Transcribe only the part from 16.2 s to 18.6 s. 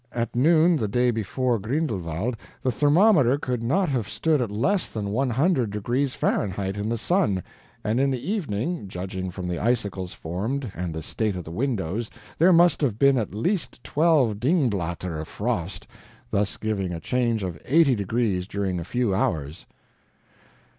thus giving a change of 80 degrees